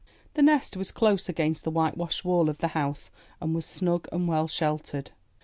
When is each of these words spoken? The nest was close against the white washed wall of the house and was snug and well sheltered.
The 0.33 0.41
nest 0.41 0.75
was 0.75 0.89
close 0.91 1.29
against 1.29 1.63
the 1.63 1.69
white 1.69 1.95
washed 1.95 2.25
wall 2.25 2.49
of 2.49 2.57
the 2.57 2.69
house 2.69 3.11
and 3.39 3.53
was 3.53 3.67
snug 3.67 4.07
and 4.11 4.27
well 4.27 4.47
sheltered. 4.47 5.11